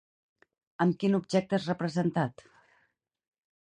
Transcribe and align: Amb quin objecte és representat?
Amb 0.85 0.97
quin 1.03 1.19
objecte 1.19 1.59
és 1.61 1.69
representat? 1.73 2.49